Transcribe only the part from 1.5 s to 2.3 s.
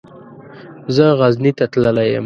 ته تللی يم.